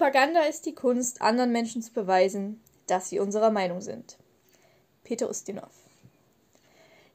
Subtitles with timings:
[0.00, 4.16] Propaganda ist die Kunst, anderen Menschen zu beweisen, dass sie unserer Meinung sind.
[5.04, 5.74] Peter Ustinov.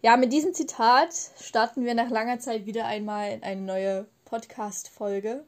[0.03, 5.43] Ja, mit diesem Zitat starten wir nach langer Zeit wieder einmal in eine neue Podcast-Folge.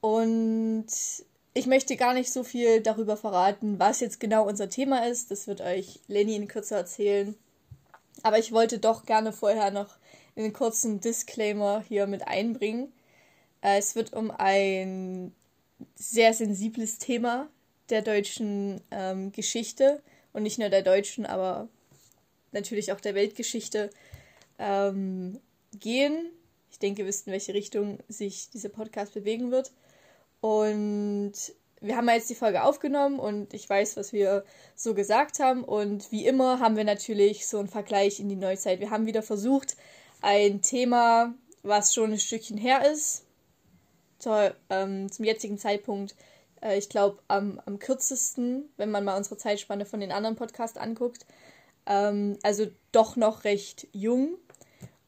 [0.00, 0.86] Und
[1.54, 5.32] ich möchte gar nicht so viel darüber verraten, was jetzt genau unser Thema ist.
[5.32, 7.34] Das wird euch Lenny in Kürze erzählen.
[8.22, 9.96] Aber ich wollte doch gerne vorher noch
[10.36, 12.92] einen kurzen Disclaimer hier mit einbringen.
[13.60, 15.34] Äh, es wird um ein
[15.94, 17.48] sehr sensibles Thema
[17.90, 21.68] der deutschen ähm, Geschichte und nicht nur der deutschen, aber
[22.52, 23.90] natürlich auch der Weltgeschichte
[24.58, 25.40] ähm,
[25.78, 26.30] gehen.
[26.70, 29.72] Ich denke, ihr wisst, in welche Richtung sich dieser Podcast bewegen wird.
[30.40, 31.32] Und
[31.80, 34.44] wir haben jetzt die Folge aufgenommen und ich weiß, was wir
[34.76, 35.64] so gesagt haben.
[35.64, 38.80] Und wie immer haben wir natürlich so einen Vergleich in die Neuzeit.
[38.80, 39.76] Wir haben wieder versucht,
[40.20, 43.24] ein Thema, was schon ein Stückchen her ist,
[44.22, 46.14] zur, ähm, zum jetzigen Zeitpunkt,
[46.62, 50.78] äh, ich glaube, am, am kürzesten, wenn man mal unsere Zeitspanne von den anderen Podcasts
[50.78, 51.26] anguckt.
[51.86, 54.38] Ähm, also doch noch recht jung.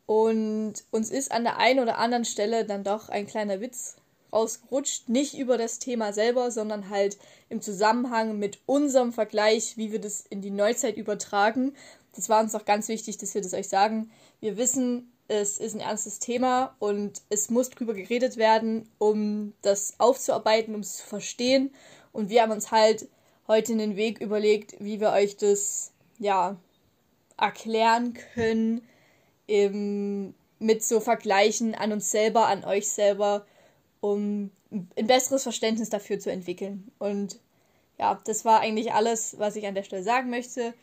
[0.07, 3.97] Und uns ist an der einen oder anderen Stelle dann doch ein kleiner Witz
[4.33, 5.09] rausgerutscht.
[5.09, 7.17] Nicht über das Thema selber, sondern halt
[7.49, 11.75] im Zusammenhang mit unserem Vergleich, wie wir das in die Neuzeit übertragen.
[12.15, 14.11] Das war uns doch ganz wichtig, dass wir das euch sagen.
[14.41, 19.95] Wir wissen, es ist ein ernstes Thema und es muss drüber geredet werden, um das
[19.99, 21.73] aufzuarbeiten, um es zu verstehen.
[22.13, 23.09] Und wir haben uns halt
[23.49, 26.57] heute einen Weg überlegt, wie wir euch das ja
[27.39, 28.87] erklären können,
[29.47, 33.47] im, mit so Vergleichen an uns selber, an euch selber,
[34.01, 36.91] um ein besseres Verständnis dafür zu entwickeln.
[36.99, 37.39] Und
[37.99, 40.75] ja, das war eigentlich alles, was ich an der Stelle sagen möchte.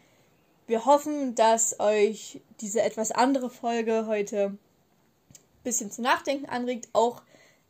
[0.67, 4.59] Wir hoffen, dass euch diese etwas andere Folge heute ein
[5.63, 7.23] bisschen zu nachdenken anregt, auch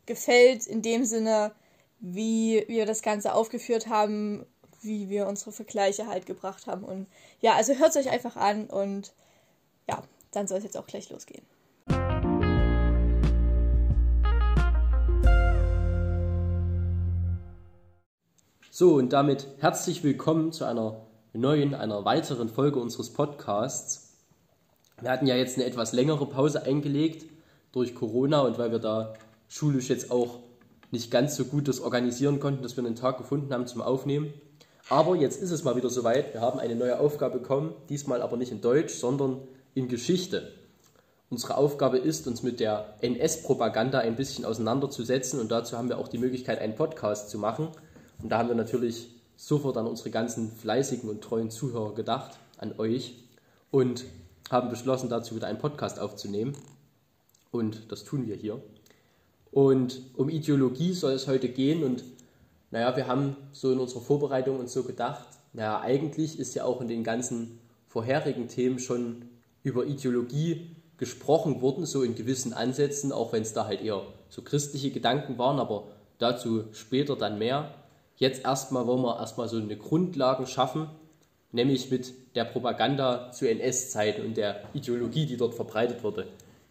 [0.06, 1.52] gefällt in dem Sinne,
[2.00, 4.44] wie wir das Ganze aufgeführt haben,
[4.82, 6.84] wie wir unsere Vergleiche halt gebracht haben.
[6.84, 7.06] Und
[7.40, 9.14] ja, also hört es euch einfach an und
[9.88, 11.46] ja, dann soll es jetzt auch gleich losgehen.
[18.70, 21.00] So, und damit herzlich willkommen zu einer
[21.32, 24.10] neuen, einer weiteren Folge unseres Podcasts.
[25.00, 27.24] Wir hatten ja jetzt eine etwas längere Pause eingelegt
[27.72, 29.14] durch Corona und weil wir da
[29.48, 30.40] schulisch jetzt auch
[30.90, 34.34] nicht ganz so gut das organisieren konnten, dass wir einen Tag gefunden haben zum Aufnehmen.
[34.90, 36.34] Aber jetzt ist es mal wieder soweit.
[36.34, 39.38] Wir haben eine neue Aufgabe bekommen, diesmal aber nicht in Deutsch, sondern
[39.74, 40.52] in Geschichte.
[41.30, 46.08] Unsere Aufgabe ist, uns mit der NS-Propaganda ein bisschen auseinanderzusetzen und dazu haben wir auch
[46.08, 47.68] die Möglichkeit, einen Podcast zu machen.
[48.22, 49.08] Und da haben wir natürlich
[49.42, 53.16] sofort an unsere ganzen fleißigen und treuen Zuhörer gedacht, an euch,
[53.72, 54.04] und
[54.50, 56.52] haben beschlossen, dazu wieder einen Podcast aufzunehmen.
[57.50, 58.62] Und das tun wir hier.
[59.50, 61.82] Und um Ideologie soll es heute gehen.
[61.82, 62.04] Und
[62.70, 66.80] naja, wir haben so in unserer Vorbereitung uns so gedacht, naja, eigentlich ist ja auch
[66.80, 69.24] in den ganzen vorherigen Themen schon
[69.64, 74.42] über Ideologie gesprochen worden, so in gewissen Ansätzen, auch wenn es da halt eher so
[74.42, 75.88] christliche Gedanken waren, aber
[76.18, 77.74] dazu später dann mehr.
[78.22, 80.86] Jetzt erstmal wollen wir erstmal so eine Grundlagen schaffen,
[81.50, 86.28] nämlich mit der Propaganda zu NS-Zeiten und der Ideologie, die dort verbreitet wurde.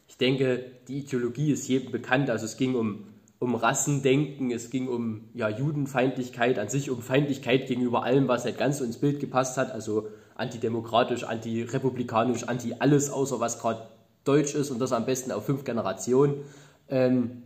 [0.07, 2.29] Ich denke, die Ideologie ist jedem bekannt.
[2.29, 3.03] Also es ging um,
[3.39, 8.57] um Rassendenken, es ging um ja, Judenfeindlichkeit an sich, um Feindlichkeit gegenüber allem, was halt
[8.57, 9.73] ganz so ins Bild gepasst hat.
[9.73, 13.87] Also antidemokratisch, antirepublikanisch, anti alles, außer was gerade
[14.23, 16.45] deutsch ist und das am besten auf fünf Generationen.
[16.87, 17.43] Ähm,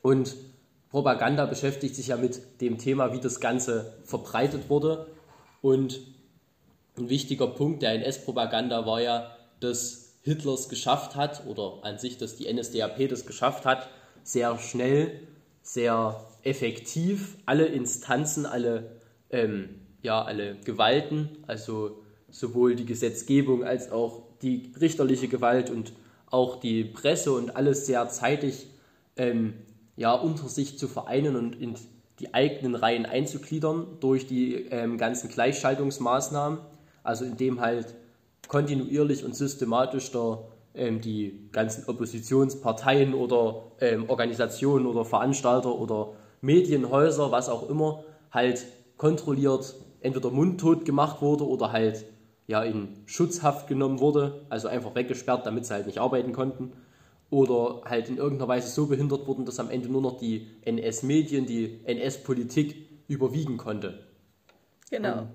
[0.00, 0.34] und
[0.90, 5.06] Propaganda beschäftigt sich ja mit dem Thema, wie das Ganze verbreitet wurde.
[5.60, 6.00] Und
[6.96, 12.18] ein wichtiger Punkt der NS-Propaganda war ja, dass Hitler es geschafft hat, oder an sich,
[12.18, 13.88] dass die NSDAP das geschafft hat,
[14.22, 15.20] sehr schnell,
[15.62, 18.90] sehr effektiv alle Instanzen, alle,
[19.30, 25.92] ähm, ja, alle Gewalten, also sowohl die Gesetzgebung als auch die richterliche Gewalt und
[26.26, 28.66] auch die Presse und alles sehr zeitig
[29.16, 29.54] ähm,
[29.98, 31.74] ja, unter sich zu vereinen und in
[32.20, 36.60] die eigenen Reihen einzugliedern durch die ähm, ganzen Gleichschaltungsmaßnahmen,
[37.02, 37.96] also indem halt
[38.46, 46.12] kontinuierlich und systematisch der, ähm, die ganzen Oppositionsparteien oder ähm, Organisationen oder Veranstalter oder
[46.42, 48.66] Medienhäuser, was auch immer, halt
[48.96, 52.04] kontrolliert entweder mundtot gemacht wurde oder halt
[52.46, 56.72] ja in Schutzhaft genommen wurde, also einfach weggesperrt, damit sie halt nicht arbeiten konnten
[57.30, 61.46] oder halt in irgendeiner Weise so behindert wurden, dass am Ende nur noch die NS-Medien,
[61.46, 64.06] die NS-Politik überwiegen konnte.
[64.90, 65.22] Genau.
[65.22, 65.28] Um,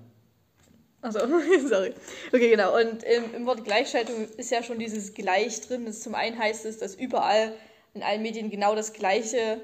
[1.02, 1.20] also,
[1.68, 1.92] sorry.
[2.32, 2.76] Okay, genau.
[2.76, 5.84] Und im, im, Wort Gleichschaltung ist ja schon dieses Gleich drin.
[5.86, 7.52] Das zum einen heißt es, dass überall
[7.94, 9.60] in allen Medien genau das Gleiche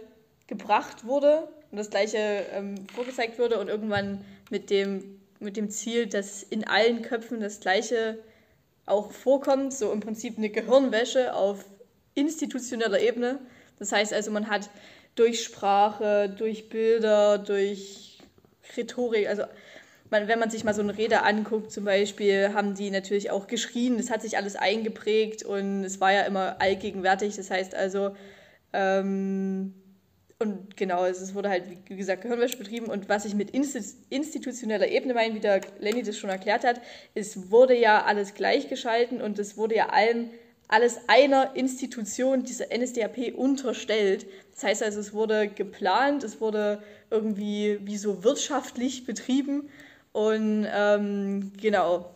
[0.47, 1.49] gebracht wurde.
[1.71, 2.19] und das gleiche
[2.53, 7.61] ähm, vorgezeigt wurde und irgendwann mit dem, mit dem Ziel, dass in allen Köpfen das
[7.61, 8.19] gleiche
[8.87, 11.65] auch vorkommt, so im Prinzip eine Gehirnwäsche auf
[12.15, 13.39] institutioneller Ebene.
[13.79, 14.71] Das heißt also, man hat
[15.15, 18.19] durch Sprache, durch Bilder, durch
[18.77, 19.45] Rhetorik, also
[20.11, 23.47] man, wenn man sich mal so eine Rede anguckt, zum Beispiel, haben die natürlich auch
[23.47, 23.97] geschrien.
[23.97, 27.37] Das hat sich alles eingeprägt und es war ja immer allgegenwärtig.
[27.37, 28.17] Das heißt also,
[28.73, 29.75] ähm,
[30.41, 32.87] und genau, es wurde halt, wie gesagt, Gehirnwäsche betrieben.
[32.87, 36.81] Und was ich mit institutioneller Ebene meine, wie der Lenny das schon erklärt hat,
[37.15, 40.31] es wurde ja alles gleichgeschalten und es wurde ja allem
[40.71, 44.27] alles einer Institution, dieser NSDAP, unterstellt.
[44.55, 49.69] Das heißt also, es wurde geplant, es wurde irgendwie wie so wirtschaftlich betrieben
[50.13, 52.11] und ähm, genau,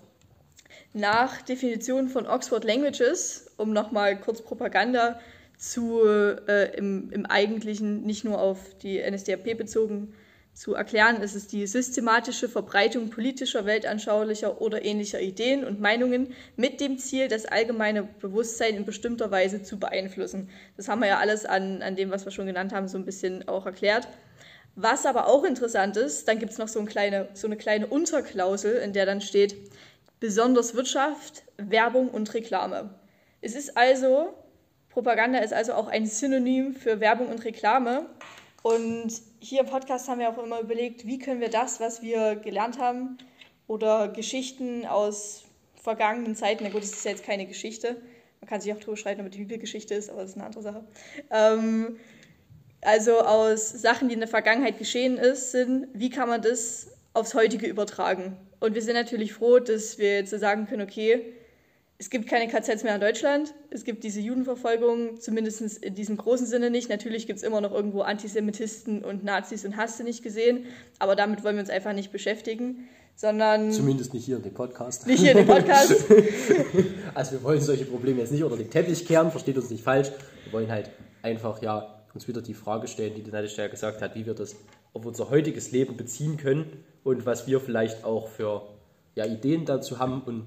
[0.93, 5.19] nach Definition von Oxford Languages, um nochmal kurz Propaganda
[5.59, 10.15] zu, äh, im, im Eigentlichen nicht nur auf die NSDAP bezogen
[10.55, 16.81] zu erklären, ist es die systematische Verbreitung politischer, weltanschaulicher oder ähnlicher Ideen und Meinungen mit
[16.81, 20.49] dem Ziel, das allgemeine Bewusstsein in bestimmter Weise zu beeinflussen.
[20.77, 23.05] Das haben wir ja alles an, an dem, was wir schon genannt haben, so ein
[23.05, 24.07] bisschen auch erklärt.
[24.77, 27.89] Was aber auch interessant ist, dann gibt es noch so, ein kleine, so eine kleine
[27.89, 29.57] Unterklausel, in der dann steht,
[30.21, 32.95] besonders Wirtschaft, Werbung und Reklame.
[33.41, 34.35] Es ist also,
[34.89, 38.07] Propaganda ist also auch ein Synonym für Werbung und Reklame.
[38.63, 39.13] Und
[39.45, 42.79] hier im Podcast haben wir auch immer überlegt, wie können wir das, was wir gelernt
[42.79, 43.19] haben,
[43.67, 45.45] oder Geschichten aus
[45.75, 47.97] vergangenen Zeiten, na gut, das ist ja jetzt keine Geschichte,
[48.41, 50.63] man kann sich auch drüber schreiben, ob die Bibelgeschichte ist, aber das ist eine andere
[50.63, 50.85] Sache.
[51.31, 51.99] Ähm,
[52.81, 57.35] also aus Sachen, die in der Vergangenheit geschehen ist, sind, wie kann man das aufs
[57.35, 58.37] Heutige übertragen?
[58.61, 61.35] Und wir sind natürlich froh, dass wir jetzt sagen können, okay,
[61.99, 66.47] es gibt keine KZs mehr in Deutschland, es gibt diese Judenverfolgung, zumindest in diesem großen
[66.47, 66.89] Sinne nicht.
[66.89, 70.67] Natürlich gibt es immer noch irgendwo Antisemitisten und Nazis und hast du nicht gesehen,
[70.99, 73.71] aber damit wollen wir uns einfach nicht beschäftigen, sondern...
[73.71, 75.07] Zumindest nicht hier in dem Podcast.
[75.07, 76.05] Nicht hier in dem Podcast.
[77.15, 80.11] also wir wollen solche Probleme jetzt nicht unter den Teppich kehren, versteht uns nicht falsch.
[80.45, 80.91] Wir wollen halt
[81.23, 84.57] einfach, ja, uns wieder die Frage stellen, die die Nadja gesagt hat, wie wir das
[84.93, 88.63] auf unser heutiges Leben beziehen können und was wir vielleicht auch für
[89.15, 90.47] ja, Ideen dazu haben und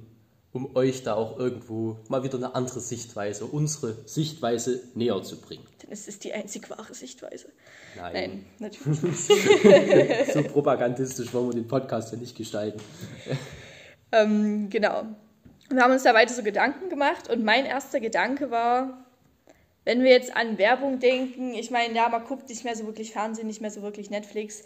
[0.57, 5.65] um euch da auch irgendwo mal wieder eine andere Sichtweise, unsere Sichtweise näher zu bringen.
[5.83, 7.49] Denn es ist die einzig wahre Sichtweise.
[7.95, 9.03] Nein, Nein natürlich
[9.63, 10.33] nicht.
[10.33, 12.81] so propagandistisch wollen wir den Podcast ja nicht gestalten.
[14.11, 15.03] ähm, genau.
[15.69, 19.05] Wir haben uns da weiter so Gedanken gemacht und mein erster Gedanke war,
[19.85, 23.11] wenn wir jetzt an Werbung denken, ich meine, ja, man guckt nicht mehr so wirklich
[23.11, 24.63] Fernsehen, nicht mehr so wirklich Netflix,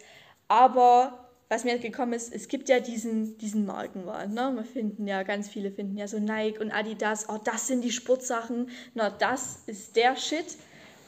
[0.48, 1.21] aber
[1.52, 4.32] was mir gekommen ist, es gibt ja diesen, diesen Markenwahn.
[4.32, 4.52] Ne?
[4.54, 7.92] Wir finden ja, ganz viele finden ja so Nike und Adidas, oh, das sind die
[7.92, 10.56] Sportsachen, na, das ist der Shit.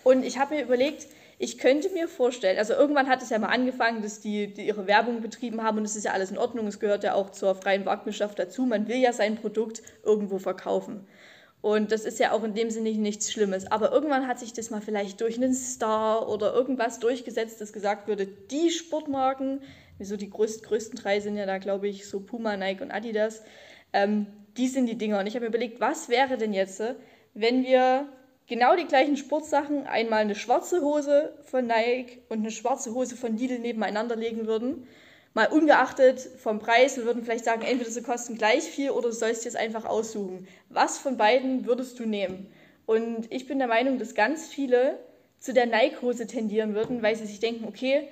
[0.02, 1.06] Und ich habe mir überlegt,
[1.38, 4.86] ich könnte mir vorstellen, also irgendwann hat es ja mal angefangen, dass die, die ihre
[4.86, 7.54] Werbung betrieben haben und es ist ja alles in Ordnung, es gehört ja auch zur
[7.54, 11.06] freien Marktwirtschaft dazu, man will ja sein Produkt irgendwo verkaufen.
[11.62, 13.72] Und das ist ja auch in dem Sinne nichts Schlimmes.
[13.72, 18.06] Aber irgendwann hat sich das mal vielleicht durch einen Star oder irgendwas durchgesetzt, dass gesagt
[18.06, 19.62] würde, die Sportmarken,
[19.98, 23.42] wieso die größten, größten drei sind ja da, glaube ich, so Puma, Nike und Adidas,
[23.92, 24.26] ähm,
[24.56, 25.18] die sind die Dinger.
[25.20, 26.82] Und ich habe mir überlegt, was wäre denn jetzt,
[27.34, 28.08] wenn wir
[28.46, 33.36] genau die gleichen Sportsachen, einmal eine schwarze Hose von Nike und eine schwarze Hose von
[33.36, 34.86] Lidl nebeneinander legen würden
[35.34, 39.14] mal ungeachtet vom Preis, wir würden vielleicht sagen, entweder sie kosten gleich viel oder du
[39.14, 40.46] sollst jetzt einfach aussuchen.
[40.70, 42.46] Was von beiden würdest du nehmen?
[42.86, 44.98] Und ich bin der Meinung, dass ganz viele
[45.40, 48.08] zu der Nike-Hose tendieren würden, weil sie sich denken, okay,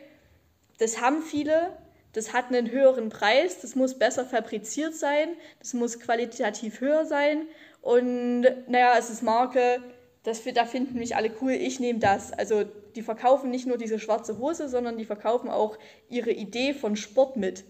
[0.78, 1.76] das haben viele,
[2.12, 7.46] das hat einen höheren Preis, das muss besser fabriziert sein, das muss qualitativ höher sein
[7.80, 9.80] und naja, es ist Marke,
[10.22, 12.32] das, da finden mich alle cool, ich nehme das.
[12.32, 12.64] Also
[12.94, 17.36] die verkaufen nicht nur diese schwarze Hose, sondern die verkaufen auch ihre Idee von Sport
[17.36, 17.64] mit.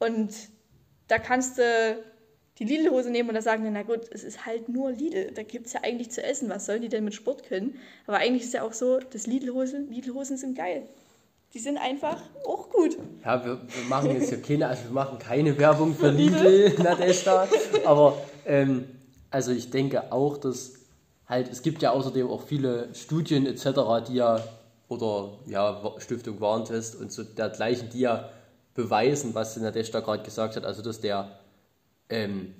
[0.00, 0.34] Und
[1.06, 2.04] da kannst du
[2.58, 5.30] die Lidl-Hose nehmen und da sagen, na gut, es ist halt nur Lidl.
[5.32, 6.48] Da gibt es ja eigentlich zu essen.
[6.48, 7.78] Was sollen die denn mit Sport können?
[8.06, 10.88] Aber eigentlich ist ja auch so, dass Lidl-Hosen, Lidl-Hosen sind geil.
[11.54, 12.96] Die sind einfach auch gut.
[13.24, 17.48] Ja, wir, wir, machen jetzt hier keine, also wir machen keine Werbung für Lidl, Nadeshda.
[17.86, 18.84] Aber ähm,
[19.30, 20.74] also ich denke auch, dass
[21.26, 23.68] halt, es gibt ja außerdem auch viele Studien etc.,
[24.08, 24.42] die ja,
[24.88, 28.30] oder ja, Stiftung Warentest und so dergleichen, die ja
[28.74, 31.40] beweisen, was Nadesh da gerade gesagt hat, also dass der,
[32.08, 32.54] ähm,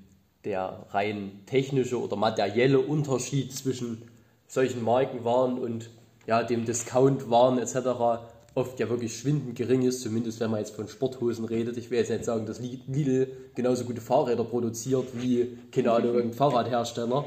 [0.44, 4.10] der rein technische oder materielle Unterschied zwischen
[4.46, 5.90] solchen Markenwaren und
[6.26, 8.26] ja, dem Discount-Waren etc.
[8.58, 11.76] oft ja wirklich schwindend gering ist, zumindest wenn man jetzt von Sporthosen redet.
[11.76, 16.36] Ich will jetzt nicht sagen, dass Lidl genauso gute Fahrräder produziert wie, keine Ahnung, irgendein
[16.36, 17.24] Fahrradhersteller.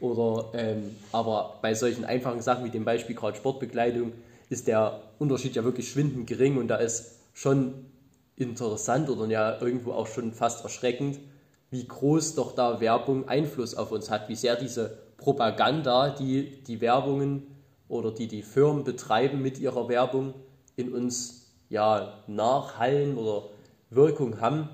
[0.00, 4.12] Oder, ähm, aber bei solchen einfachen Sachen wie dem Beispiel gerade Sportbekleidung
[4.48, 7.86] ist der Unterschied ja wirklich schwindend gering und da ist schon
[8.36, 11.18] interessant oder ja irgendwo auch schon fast erschreckend,
[11.70, 16.80] wie groß doch da Werbung Einfluss auf uns hat, wie sehr diese Propaganda, die die
[16.80, 17.46] Werbungen
[17.88, 20.34] oder die die Firmen betreiben mit ihrer Werbung,
[20.76, 23.44] in uns ja nachhallen oder
[23.90, 24.68] Wirkung haben.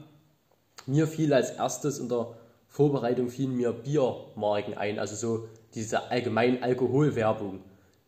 [0.87, 2.35] Mir fiel als erstes in der
[2.69, 7.61] Vorbereitung fielen mir Biermarken ein, also so diese allgemein Alkoholwerbung.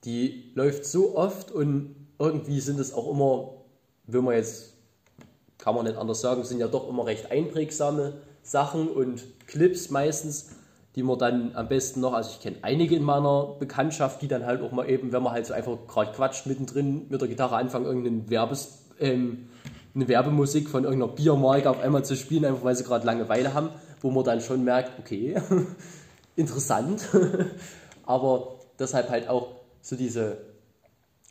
[0.05, 3.55] Die läuft so oft und irgendwie sind es auch immer,
[4.07, 4.75] wenn man jetzt,
[5.57, 10.51] kann man nicht anders sagen, sind ja doch immer recht einprägsame Sachen und Clips meistens,
[10.99, 14.45] die man dann am besten noch, also ich kenne einige in meiner Bekanntschaft, die dann
[14.45, 17.55] halt auch mal eben, wenn man halt so einfach gerade quatscht, mittendrin mit der Gitarre
[17.55, 19.49] anfangen, irgendeinen Werbes, ähm,
[19.95, 23.69] eine Werbemusik von irgendeiner Biermarke auf einmal zu spielen, einfach weil sie gerade Langeweile haben,
[24.01, 25.41] wo man dann schon merkt, okay,
[26.37, 27.07] interessant,
[28.05, 29.51] aber deshalb halt auch
[29.81, 30.39] so diese,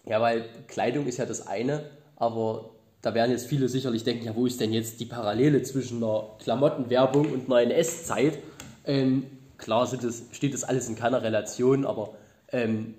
[0.06, 1.84] ja, weil Kleidung ist ja das eine,
[2.16, 2.70] aber
[3.02, 6.24] da werden jetzt viele sicherlich denken, ja, wo ist denn jetzt die Parallele zwischen einer
[6.42, 8.40] Klamottenwerbung und einer NS-Zeit?
[8.86, 9.26] Ähm,
[9.58, 12.16] klar das, steht das alles in keiner Relation, aber
[12.52, 12.96] ähm,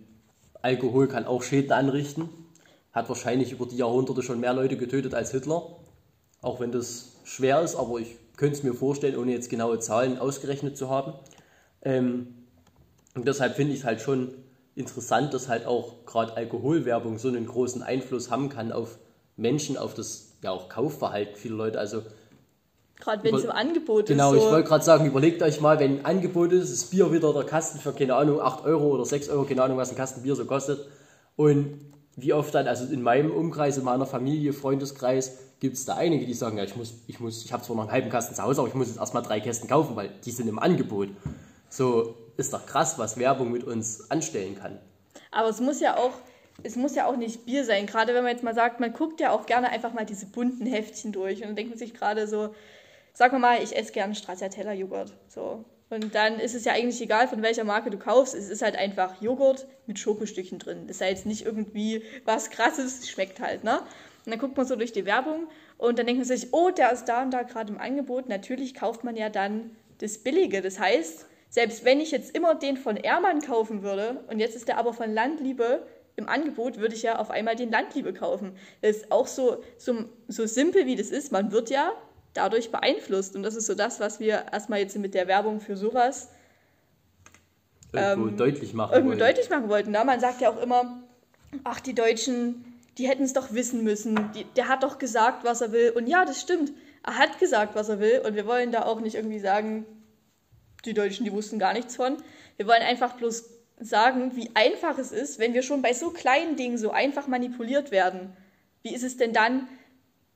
[0.63, 2.29] Alkohol kann auch Schäden anrichten.
[2.93, 5.77] Hat wahrscheinlich über die Jahrhunderte schon mehr Leute getötet als Hitler.
[6.41, 10.19] Auch wenn das schwer ist, aber ich könnte es mir vorstellen, ohne jetzt genaue Zahlen
[10.19, 11.13] ausgerechnet zu haben.
[11.83, 12.35] Ähm,
[13.15, 14.35] und deshalb finde ich es halt schon
[14.75, 18.99] interessant, dass halt auch gerade Alkoholwerbung so einen großen Einfluss haben kann auf
[19.37, 21.79] Menschen, auf das ja auch Kaufverhalten vieler Leute.
[21.79, 22.03] Also
[23.01, 24.35] Gerade wenn es im Angebot genau, ist.
[24.35, 27.13] Genau, so ich wollte gerade sagen, überlegt euch mal, wenn ein Angebot ist, das Bier
[27.13, 29.97] wieder der Kasten für, keine Ahnung, 8 Euro oder 6 Euro, keine Ahnung, was ein
[29.97, 30.87] Kasten Bier so kostet.
[31.37, 31.79] Und
[32.17, 36.27] wie oft dann, also in meinem Umkreis, in meiner Familie, Freundeskreis, gibt es da einige,
[36.27, 38.43] die sagen, ja, ich muss, ich muss, ich habe zwar noch einen halben Kasten zu
[38.43, 41.09] Hause, aber ich muss jetzt erstmal drei Kästen kaufen, weil die sind im Angebot.
[41.69, 44.79] So ist doch krass, was Werbung mit uns anstellen kann.
[45.31, 46.13] Aber es muss ja auch,
[46.63, 47.87] es muss ja auch nicht Bier sein.
[47.87, 50.67] Gerade wenn man jetzt mal sagt, man guckt ja auch gerne einfach mal diese bunten
[50.67, 52.55] Heftchen durch und dann denkt man sich gerade so,
[53.19, 55.13] sagen wir mal, ich esse gerne Stracciatella Joghurt.
[55.27, 55.65] So.
[55.91, 58.33] Und dann ist es ja eigentlich egal, von welcher Marke du kaufst.
[58.33, 60.87] Es ist halt einfach Joghurt mit Schokostückchen drin.
[60.87, 63.81] Das ist ja jetzt nicht irgendwie was krasses, schmeckt halt, ne?
[64.25, 65.49] Und dann guckt man so durch die Werbung
[65.79, 68.29] und dann denkt man sich, oh, der ist da und da gerade im Angebot.
[68.29, 70.63] Natürlich kauft man ja dann das Billige.
[70.63, 74.69] Das heißt, selbst wenn ich jetzt immer den von Ermann kaufen würde und jetzt ist
[74.69, 75.85] der aber von Landliebe
[76.15, 78.57] im Angebot, würde ich ja auf einmal den Landliebe kaufen.
[78.81, 81.33] Das ist auch so, so, so simpel wie das ist.
[81.33, 81.93] Man wird ja
[82.35, 83.37] dadurch beeinflusst.
[83.37, 86.29] Und das ist so das, was wir erstmal jetzt mit der Werbung für sowas
[87.93, 89.19] irgendwo ähm, deutlich machen irgendwo wollen.
[89.19, 89.91] deutlich machen wollten.
[89.91, 91.03] Na, man sagt ja auch immer,
[91.65, 92.65] ach, die Deutschen,
[92.99, 94.31] die hätten es doch wissen müssen.
[94.33, 95.93] Die, der hat doch gesagt, was er will.
[95.95, 96.73] Und ja, das stimmt.
[97.05, 98.23] Er hat gesagt, was er will.
[98.25, 99.87] Und wir wollen da auch nicht irgendwie sagen,
[100.85, 102.17] die Deutschen, die wussten gar nichts von.
[102.57, 103.45] Wir wollen einfach bloß
[103.81, 107.91] sagen, wie einfach es ist, wenn wir schon bei so kleinen Dingen so einfach manipuliert
[107.91, 108.37] werden.
[108.83, 109.69] Wie ist es denn dann,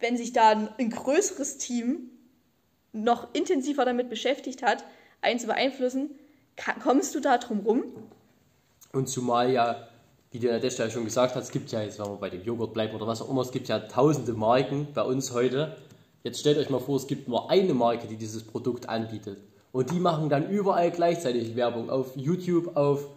[0.03, 2.11] wenn sich da ein größeres Team
[2.93, 4.85] noch intensiver damit beschäftigt hat,
[5.23, 6.11] einen zu beeinflussen?
[6.83, 7.85] Kommst du da drum rum?
[8.93, 9.89] Und zumal ja,
[10.31, 12.75] wie der Nadeshda schon gesagt hat, es gibt ja, jetzt wenn wir bei dem Joghurt
[12.75, 15.77] bleiben oder was auch immer, es gibt ja tausende Marken bei uns heute.
[16.25, 19.39] Jetzt stellt euch mal vor, es gibt nur eine Marke, die dieses Produkt anbietet.
[19.73, 21.89] Und die machen dann überall gleichzeitig Werbung.
[21.89, 23.09] Auf YouTube, auf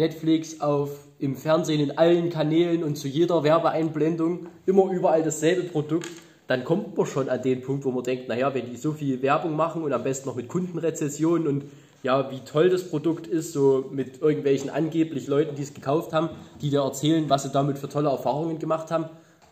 [0.00, 6.08] Netflix, auf im Fernsehen, in allen Kanälen und zu jeder Werbeeinblendung immer überall dasselbe Produkt.
[6.46, 9.20] Dann kommt man schon an den Punkt, wo man denkt, naja, wenn die so viel
[9.22, 11.64] Werbung machen und am besten noch mit Kundenrezessionen und
[12.02, 16.30] ja, wie toll das Produkt ist, so mit irgendwelchen angeblich Leuten, die es gekauft haben,
[16.62, 19.04] die dir erzählen, was sie damit für tolle Erfahrungen gemacht haben,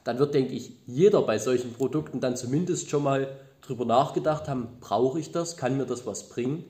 [0.05, 3.29] dann wird, denke ich, jeder bei solchen Produkten dann zumindest schon mal
[3.61, 6.65] drüber nachgedacht haben, brauche ich das, kann mir das was bringen?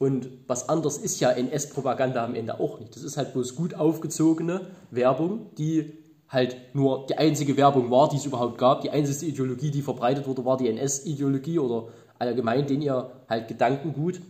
[0.00, 2.96] Und was anderes ist ja NS-Propaganda am Ende auch nicht.
[2.96, 5.92] Das ist halt bloß gut aufgezogene Werbung, die
[6.26, 8.80] halt nur die einzige Werbung war, die es überhaupt gab.
[8.80, 11.88] Die einzige Ideologie, die verbreitet wurde, war die NS-Ideologie oder
[12.18, 14.22] allgemein den ihr halt Gedankengut,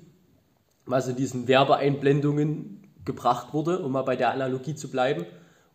[0.87, 5.25] was in diesen Werbeeinblendungen gebracht wurde, um mal bei der Analogie zu bleiben.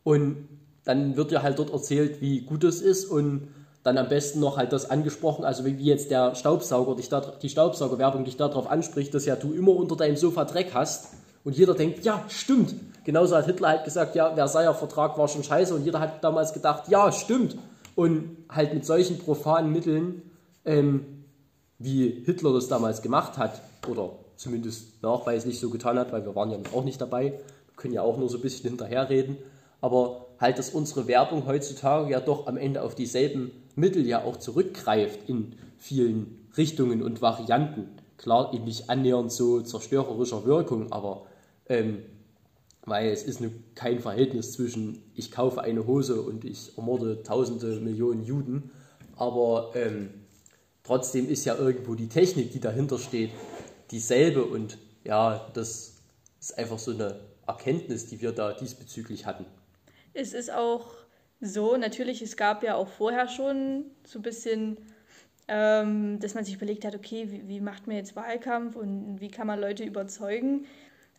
[0.03, 0.49] Und
[0.83, 3.47] dann wird ja halt dort erzählt, wie gut es ist und
[3.85, 7.49] dann am besten noch halt das angesprochen, also wie jetzt der Staubsauger, dich da, die
[7.49, 11.09] Staubsaugerwerbung dich darauf anspricht, dass ja du immer unter deinem Sofa Dreck hast
[11.43, 12.73] und jeder denkt, ja, stimmt.
[13.03, 16.51] Genauso hat Hitler halt gesagt, ja, Versailler Vertrag war schon scheiße und jeder hat damals
[16.51, 17.57] gedacht, ja, stimmt.
[17.93, 20.23] Und halt mit solchen profanen Mitteln,
[20.65, 21.23] ähm,
[21.77, 26.49] wie Hitler das damals gemacht hat, oder zumindest nachweislich so getan hat, weil wir waren
[26.49, 29.37] ja auch nicht dabei, wir können ja auch nur so ein bisschen hinterherreden,
[29.79, 34.37] aber halt, dass unsere Werbung heutzutage ja doch am Ende auf dieselben Mittel ja auch
[34.37, 37.89] zurückgreift in vielen Richtungen und Varianten.
[38.17, 41.25] Klar, in nicht annähernd so zerstörerischer Wirkung, aber
[41.67, 42.03] ähm,
[42.85, 43.41] weil es ist
[43.73, 48.71] kein Verhältnis zwischen ich kaufe eine Hose und ich ermorde tausende Millionen Juden,
[49.15, 50.09] aber ähm,
[50.83, 53.31] trotzdem ist ja irgendwo die Technik, die dahinter steht,
[53.91, 55.95] dieselbe und ja, das
[56.39, 59.45] ist einfach so eine Erkenntnis, die wir da diesbezüglich hatten.
[60.15, 60.93] Es ist auch
[61.41, 64.77] so, natürlich, es gab ja auch vorher schon so ein bisschen,
[65.49, 69.29] ähm, dass man sich überlegt hat, okay, wie, wie macht man jetzt Wahlkampf und wie
[69.29, 70.65] kann man Leute überzeugen.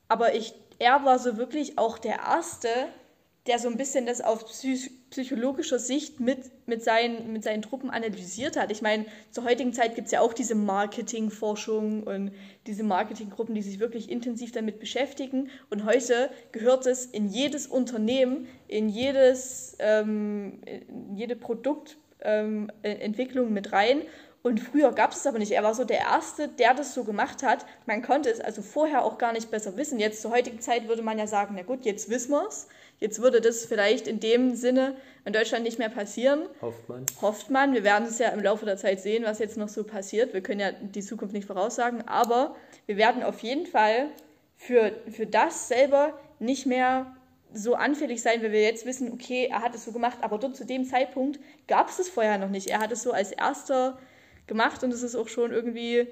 [0.09, 2.69] Aber ich, er war so wirklich auch der Erste,
[3.47, 7.89] der so ein bisschen das auf psych psychologischer Sicht mit, mit, seinen, mit seinen Truppen
[7.89, 8.71] analysiert hat.
[8.71, 12.33] Ich meine, zur heutigen Zeit gibt es ja auch diese Marketingforschung und
[12.67, 15.49] diese Marketinggruppen, die sich wirklich intensiv damit beschäftigen.
[15.71, 23.73] Und heute gehört es in jedes Unternehmen, in, jedes, ähm, in jede Produktentwicklung ähm, mit
[23.73, 24.03] rein.
[24.47, 25.51] Und früher gab es es aber nicht.
[25.51, 27.67] Er war so der Erste, der das so gemacht hat.
[27.85, 29.99] Man konnte es also vorher auch gar nicht besser wissen.
[29.99, 32.69] Jetzt zur heutigen Zeit würde man ja sagen, na gut, jetzt wissen wir es.
[33.01, 36.43] Jetzt würde das vielleicht in dem Sinne in Deutschland nicht mehr passieren.
[36.63, 37.07] Hofft man.
[37.21, 37.75] Hofft man.
[37.75, 40.33] Wir werden es ja im Laufe der Zeit sehen, was jetzt noch so passiert.
[40.33, 42.55] Wir können ja die Zukunft nicht voraussagen, aber
[42.87, 44.11] wir werden auf jeden Fall
[44.57, 47.17] für, für das selber nicht mehr
[47.53, 50.55] so anfällig sein, weil wir jetzt wissen, okay, er hat es so gemacht, aber dort
[50.55, 52.69] zu dem Zeitpunkt gab es es vorher noch nicht.
[52.69, 53.99] Er hat es so als erster
[54.47, 56.07] gemacht und es ist auch schon irgendwie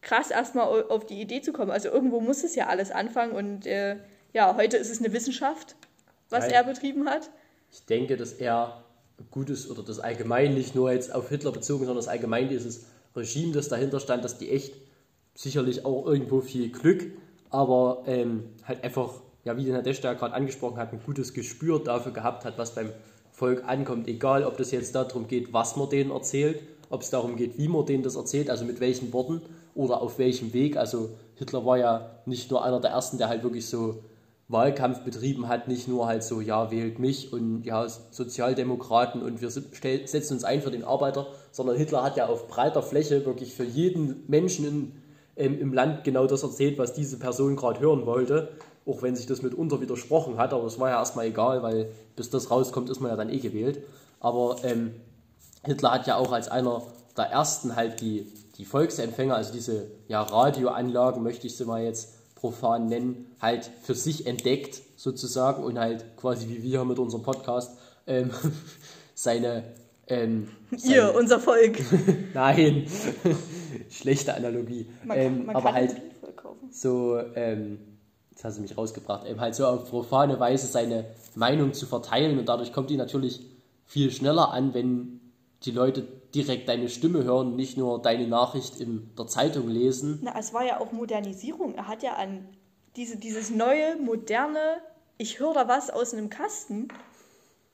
[0.00, 1.70] krass, erstmal auf die Idee zu kommen.
[1.70, 3.96] Also irgendwo muss es ja alles anfangen und äh,
[4.32, 5.76] ja, heute ist es eine Wissenschaft
[6.34, 7.30] was er betrieben hat?
[7.70, 8.84] Ich denke, dass er
[9.30, 13.52] gutes oder das allgemein nicht nur jetzt auf Hitler bezogen, sondern das allgemein dieses Regime,
[13.52, 14.74] das dahinter stand, dass die echt
[15.34, 17.04] sicherlich auch irgendwo viel Glück,
[17.50, 21.82] aber ähm, halt einfach, ja, wie den Herr Deschter gerade angesprochen hat, ein gutes Gespür
[21.82, 22.90] dafür gehabt hat, was beim
[23.30, 24.08] Volk ankommt.
[24.08, 26.60] Egal, ob das jetzt darum geht, was man denen erzählt,
[26.90, 29.42] ob es darum geht, wie man denen das erzählt, also mit welchen Worten
[29.74, 30.76] oder auf welchem Weg.
[30.76, 34.02] Also Hitler war ja nicht nur einer der Ersten, der halt wirklich so
[34.48, 39.50] Wahlkampf betrieben hat, nicht nur halt so, ja, wählt mich und ja, Sozialdemokraten und wir
[39.50, 43.64] setzen uns ein für den Arbeiter, sondern Hitler hat ja auf breiter Fläche wirklich für
[43.64, 44.92] jeden Menschen in,
[45.36, 48.50] ähm, im Land genau das erzählt, was diese Person gerade hören wollte,
[48.84, 52.28] auch wenn sich das mitunter widersprochen hat, aber es war ja erstmal egal, weil bis
[52.28, 53.82] das rauskommt, ist man ja dann eh gewählt.
[54.20, 54.94] Aber ähm,
[55.64, 56.82] Hitler hat ja auch als einer
[57.16, 62.34] der ersten halt die, die Volksempfänger, also diese ja, Radioanlagen, möchte ich sie mal jetzt
[62.34, 67.76] profan nennen, halt für sich entdeckt sozusagen und halt quasi wie wir mit unserem Podcast
[68.06, 68.30] ähm,
[69.14, 69.64] seine,
[70.06, 70.94] ähm, seine...
[70.94, 71.78] Ihr, unser Volk.
[72.34, 72.86] Nein,
[73.90, 74.86] schlechte Analogie.
[75.04, 75.96] Man, ähm, man aber halt
[76.70, 77.78] so, ähm,
[78.30, 82.38] jetzt hast du mich rausgebracht, eben halt so auf profane Weise seine Meinung zu verteilen
[82.38, 83.40] und dadurch kommt die natürlich
[83.86, 85.13] viel schneller an, wenn
[85.64, 90.20] die Leute direkt deine Stimme hören, nicht nur deine Nachricht in der Zeitung lesen.
[90.22, 91.74] Na, es war ja auch Modernisierung.
[91.74, 92.46] Er hat ja an
[92.96, 94.82] diese, dieses neue, moderne,
[95.16, 96.88] ich höre da was aus einem Kasten,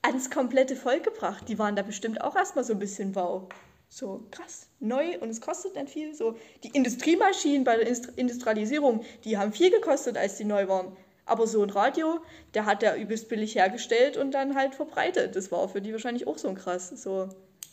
[0.01, 1.47] ans komplette Volk gebracht.
[1.47, 3.43] Die waren da bestimmt auch erstmal so ein bisschen wow.
[3.89, 6.15] So krass, neu und es kostet dann viel.
[6.15, 10.95] So die Industriemaschinen bei der Industrialisierung, die haben viel gekostet, als die neu waren.
[11.25, 12.19] Aber so ein Radio,
[12.53, 15.35] der hat er übelst billig hergestellt und dann halt verbreitet.
[15.35, 16.89] Das war für die wahrscheinlich auch so ein krass.
[16.89, 17.29] So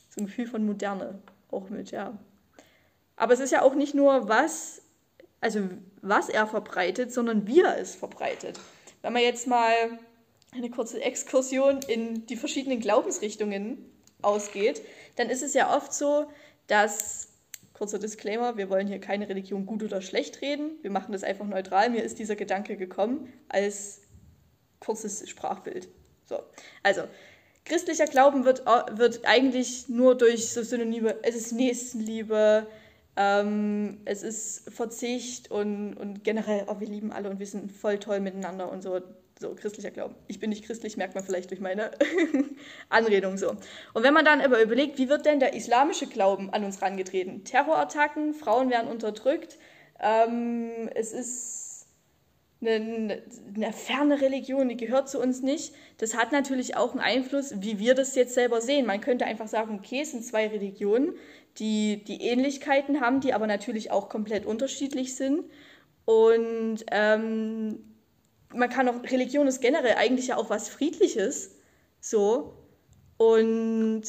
[0.09, 2.18] so ein Gefühl von Moderne auch mit, ja.
[3.16, 4.83] Aber es ist ja auch nicht nur was,
[5.40, 5.68] also
[6.03, 8.61] was er verbreitet, sondern wie er es verbreitet.
[9.03, 9.73] Wenn man jetzt mal
[10.53, 13.79] eine kurze Exkursion in die verschiedenen Glaubensrichtungen
[14.23, 14.83] ausgeht,
[15.16, 16.31] dann ist es ja oft so,
[16.66, 17.29] dass,
[17.75, 21.47] kurzer Disclaimer, wir wollen hier keine Religion gut oder schlecht reden, wir machen das einfach
[21.47, 24.01] neutral, mir ist dieser Gedanke gekommen als
[24.81, 25.88] kurzes Sprachbild.
[26.25, 26.40] So,
[26.83, 27.03] also
[27.68, 32.66] christlicher Glauben wird, wird eigentlich nur durch so Synonyme, es ist Nächstenliebe,
[33.16, 37.98] ähm, es ist Verzicht und, und generell, oh, wir lieben alle und wir sind voll
[37.98, 39.00] toll miteinander und so.
[39.40, 40.16] So, christlicher Glauben.
[40.26, 41.92] Ich bin nicht christlich, merkt man vielleicht durch meine
[42.88, 43.50] Anredung so.
[43.94, 47.44] Und wenn man dann aber überlegt, wie wird denn der islamische Glauben an uns rangetreten?
[47.44, 49.57] Terrorattacken, Frauen werden unterdrückt,
[50.00, 51.67] ähm, es ist
[52.61, 53.23] eine,
[53.73, 55.75] ferne Religion, die gehört zu uns nicht.
[55.99, 58.87] Das hat natürlich auch einen Einfluss, wie wir das jetzt selber sehen.
[58.87, 61.14] Man könnte einfach sagen, okay, es sind zwei Religionen,
[61.59, 65.44] die, die Ähnlichkeiten haben, die aber natürlich auch komplett unterschiedlich sind.
[66.05, 67.79] Und ähm,
[68.53, 71.55] man kann auch, Religion ist generell eigentlich ja auch was Friedliches.
[72.01, 72.55] So.
[73.18, 74.03] Und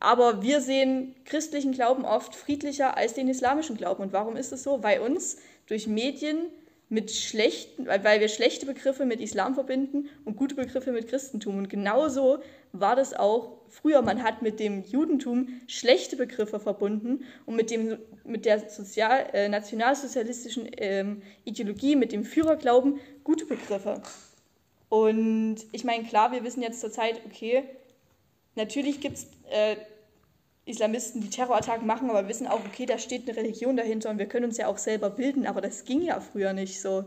[0.00, 4.02] aber wir sehen christlichen Glauben oft friedlicher als den islamischen Glauben.
[4.02, 4.82] Und warum ist es so?
[4.82, 6.50] Weil uns durch Medien
[6.88, 11.58] mit schlechten, weil wir schlechte Begriffe mit Islam verbinden und gute Begriffe mit Christentum.
[11.58, 12.38] Und genauso
[12.72, 14.02] war das auch früher.
[14.02, 19.48] Man hat mit dem Judentum schlechte Begriffe verbunden und mit, dem, mit der sozial, äh,
[19.48, 24.02] nationalsozialistischen ähm, Ideologie, mit dem Führerglauben gute Begriffe.
[24.88, 27.64] Und ich meine, klar, wir wissen jetzt zurzeit, okay,
[28.54, 29.76] natürlich gibt es äh,
[30.66, 34.26] Islamisten, die Terrorattacken machen, aber wissen auch, okay, da steht eine Religion dahinter und wir
[34.26, 37.04] können uns ja auch selber bilden, aber das ging ja früher nicht so.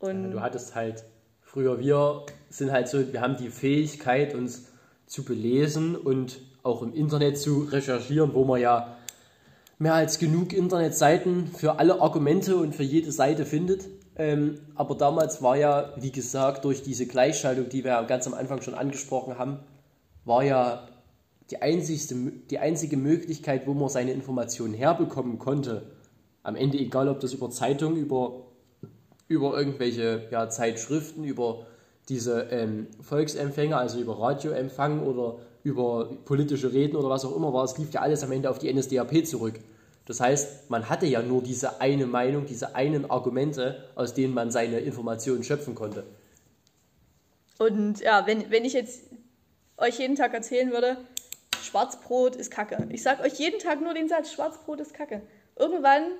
[0.00, 1.04] Und ja, du hattest halt,
[1.42, 4.66] früher wir sind halt so, wir haben die Fähigkeit, uns
[5.06, 8.96] zu belesen und auch im Internet zu recherchieren, wo man ja
[9.78, 13.88] mehr als genug Internetseiten für alle Argumente und für jede Seite findet.
[14.16, 18.34] Ähm, aber damals war ja, wie gesagt, durch diese Gleichschaltung, die wir ja ganz am
[18.34, 19.60] Anfang schon angesprochen haben,
[20.24, 20.88] war ja
[21.52, 22.14] die, einzigste,
[22.50, 25.82] die einzige Möglichkeit, wo man seine Informationen herbekommen konnte,
[26.42, 28.46] am Ende egal, ob das über Zeitungen, über,
[29.28, 31.66] über irgendwelche ja, Zeitschriften, über
[32.08, 37.64] diese ähm, Volksempfänger, also über Radioempfang oder über politische Reden oder was auch immer war,
[37.64, 39.60] es lief ja alles am Ende auf die NSDAP zurück.
[40.06, 44.50] Das heißt, man hatte ja nur diese eine Meinung, diese einen Argumente, aus denen man
[44.50, 46.04] seine Informationen schöpfen konnte.
[47.58, 49.02] Und ja, wenn, wenn ich jetzt
[49.76, 50.96] euch jeden Tag erzählen würde,
[51.62, 52.86] Schwarzbrot ist Kacke.
[52.90, 55.22] Ich sage euch jeden Tag nur den Satz, Schwarzbrot ist Kacke.
[55.56, 56.12] Irgendwann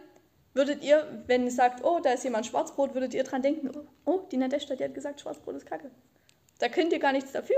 [0.55, 3.87] würdet ihr, wenn ihr sagt, oh, da ist jemand Schwarzbrot, würdet ihr dran denken, oh,
[4.05, 5.91] oh die Nadeshda, die hat gesagt, Schwarzbrot ist Kacke.
[6.59, 7.57] Da könnt ihr gar nichts dafür.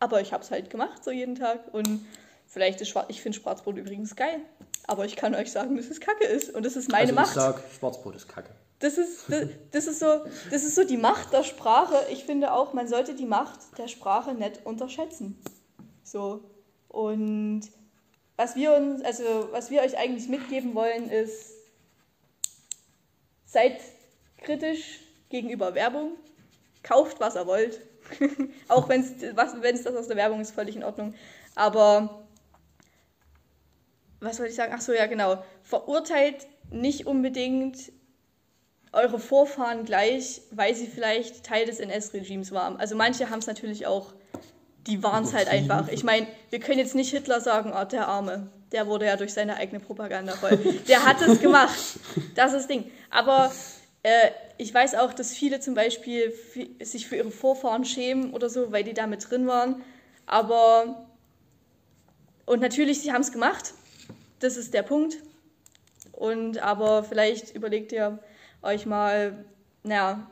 [0.00, 1.72] Aber ich habe es halt gemacht, so jeden Tag.
[1.72, 2.04] Und
[2.46, 4.40] vielleicht ist Schwarz, ich finde Schwarzbrot übrigens geil.
[4.86, 6.54] Aber ich kann euch sagen, dass es Kacke ist.
[6.54, 7.28] Und das ist meine also Macht.
[7.28, 8.50] Ich sag, Schwarzbrot ist Kacke.
[8.80, 11.94] Das ist, das, das, ist so, das ist so die Macht der Sprache.
[12.10, 15.42] Ich finde auch, man sollte die Macht der Sprache nicht unterschätzen.
[16.02, 16.44] So,
[16.94, 17.62] und
[18.36, 21.52] was wir uns, also was wir euch eigentlich mitgeben wollen, ist,
[23.44, 23.80] seid
[24.38, 26.12] kritisch gegenüber Werbung,
[26.82, 27.80] kauft, was ihr wollt.
[28.68, 31.14] Auch wenn es das aus der Werbung ist, völlig in Ordnung.
[31.54, 32.26] Aber
[34.20, 34.72] was wollte ich sagen?
[34.74, 35.42] Ach so, ja, genau.
[35.62, 37.92] Verurteilt nicht unbedingt
[38.92, 42.76] eure Vorfahren gleich, weil sie vielleicht Teil des NS-Regimes waren.
[42.76, 44.14] Also manche haben es natürlich auch
[44.86, 45.88] die waren es halt einfach.
[45.88, 49.32] Ich meine, wir können jetzt nicht Hitler sagen, oh, der Arme, der wurde ja durch
[49.32, 50.58] seine eigene Propaganda voll.
[50.88, 51.78] Der hat es gemacht.
[52.34, 52.90] Das ist das Ding.
[53.10, 53.52] Aber
[54.02, 56.32] äh, ich weiß auch, dass viele zum Beispiel
[56.80, 59.82] sich für ihre Vorfahren schämen oder so, weil die da mit drin waren.
[60.26, 61.06] Aber,
[62.46, 63.74] und natürlich, sie haben es gemacht.
[64.40, 65.16] Das ist der Punkt.
[66.12, 68.18] Und aber vielleicht überlegt ihr
[68.62, 69.44] euch mal,
[69.82, 70.26] naja,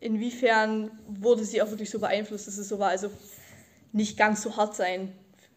[0.00, 2.90] inwiefern wurde sie auch wirklich so beeinflusst, dass es so war.
[2.90, 3.10] Also
[3.92, 5.12] nicht ganz so hart sein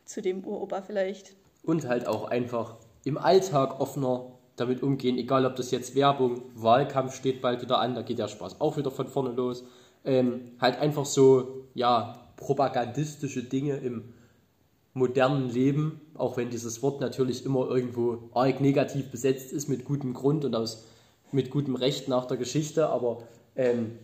[0.05, 1.35] zu dem Uropa vielleicht.
[1.63, 7.15] Und halt auch einfach im Alltag offener damit umgehen, egal ob das jetzt Werbung, Wahlkampf
[7.15, 9.63] steht bald wieder an, da geht der Spaß auch wieder von vorne los.
[10.05, 14.13] Ähm, halt einfach so, ja, propagandistische Dinge im
[14.93, 20.13] modernen Leben, auch wenn dieses Wort natürlich immer irgendwo arg negativ besetzt ist, mit gutem
[20.13, 20.85] Grund und aus,
[21.31, 23.23] mit gutem Recht nach der Geschichte, aber
[23.55, 23.97] ähm,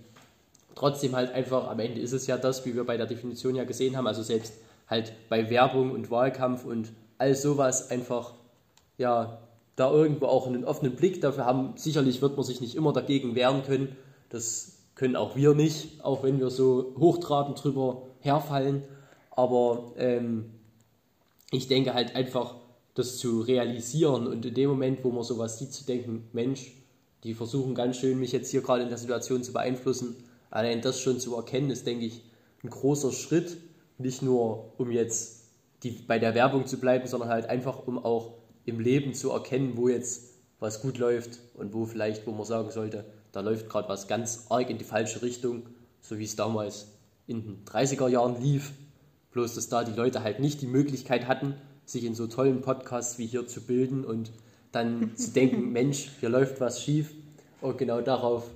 [0.76, 3.64] trotzdem halt einfach, am Ende ist es ja das, wie wir bei der Definition ja
[3.64, 4.54] gesehen haben, also selbst
[4.88, 8.34] halt bei Werbung und Wahlkampf und all sowas einfach,
[8.98, 9.40] ja,
[9.76, 11.74] da irgendwo auch einen offenen Blick dafür haben.
[11.76, 13.96] Sicherlich wird man sich nicht immer dagegen wehren können.
[14.30, 18.84] Das können auch wir nicht, auch wenn wir so hochtrabend drüber herfallen.
[19.32, 20.52] Aber ähm,
[21.52, 22.56] ich denke halt einfach,
[22.96, 26.74] das zu realisieren und in dem Moment, wo man sowas sieht, zu denken, Mensch,
[27.24, 30.18] die versuchen ganz schön, mich jetzt hier gerade in der Situation zu beeinflussen
[30.50, 32.24] allein das schon zu erkennen, ist, denke ich,
[32.64, 33.58] ein großer Schritt.
[33.98, 35.44] Nicht nur, um jetzt
[35.84, 38.34] die, bei der Werbung zu bleiben, sondern halt einfach, um auch
[38.66, 42.72] im Leben zu erkennen, wo jetzt was gut läuft und wo vielleicht, wo man sagen
[42.72, 45.64] sollte, da läuft gerade was ganz arg in die falsche Richtung,
[46.02, 46.88] so wie es damals
[47.28, 48.72] in den 30er Jahren lief.
[49.32, 53.20] Bloß, dass da die Leute halt nicht die Möglichkeit hatten, sich in so tollen Podcasts
[53.20, 54.32] wie hier zu bilden und
[54.72, 57.14] dann zu denken, Mensch, hier läuft was schief.
[57.62, 58.50] Und genau darauf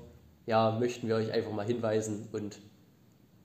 [0.45, 2.59] ja, möchten wir euch einfach mal hinweisen und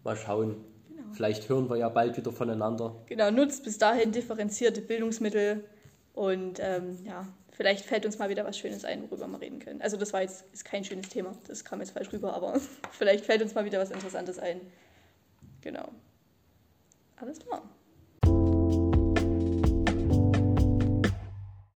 [0.05, 0.57] mal schauen.
[0.89, 1.03] Genau.
[1.13, 2.97] Vielleicht hören wir ja bald wieder voneinander.
[3.07, 5.65] Genau, nutzt bis dahin differenzierte Bildungsmittel
[6.15, 9.83] und ähm, ja, vielleicht fällt uns mal wieder was Schönes ein, worüber wir reden können.
[9.83, 13.25] Also das war jetzt ist kein schönes Thema, das kam jetzt falsch rüber, aber vielleicht
[13.25, 14.61] fällt uns mal wieder was Interessantes ein.
[15.61, 15.89] Genau.
[17.17, 17.63] Alles klar.